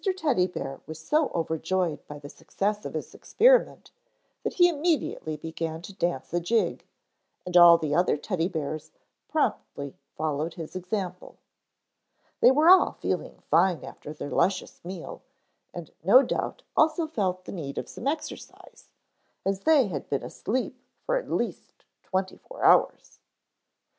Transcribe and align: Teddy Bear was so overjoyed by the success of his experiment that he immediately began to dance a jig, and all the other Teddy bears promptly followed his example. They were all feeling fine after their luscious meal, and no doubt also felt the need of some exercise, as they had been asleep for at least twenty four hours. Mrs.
Teddy 0.17 0.47
Bear 0.47 0.81
was 0.87 0.97
so 0.97 1.29
overjoyed 1.29 2.07
by 2.07 2.17
the 2.17 2.27
success 2.27 2.85
of 2.85 2.95
his 2.95 3.13
experiment 3.13 3.91
that 4.41 4.55
he 4.55 4.67
immediately 4.67 5.37
began 5.37 5.79
to 5.83 5.93
dance 5.93 6.33
a 6.33 6.39
jig, 6.39 6.87
and 7.45 7.55
all 7.55 7.77
the 7.77 7.93
other 7.93 8.17
Teddy 8.17 8.47
bears 8.47 8.89
promptly 9.29 9.93
followed 10.17 10.55
his 10.55 10.75
example. 10.75 11.37
They 12.39 12.49
were 12.49 12.67
all 12.67 12.93
feeling 12.93 13.41
fine 13.51 13.83
after 13.85 14.11
their 14.11 14.31
luscious 14.31 14.83
meal, 14.83 15.21
and 15.71 15.91
no 16.03 16.23
doubt 16.23 16.63
also 16.75 17.05
felt 17.05 17.45
the 17.45 17.51
need 17.51 17.77
of 17.77 17.87
some 17.87 18.07
exercise, 18.07 18.89
as 19.45 19.59
they 19.59 19.85
had 19.89 20.09
been 20.09 20.23
asleep 20.23 20.81
for 21.05 21.15
at 21.15 21.29
least 21.31 21.85
twenty 22.01 22.37
four 22.37 22.65
hours. 22.65 23.19
Mrs. 23.19 23.19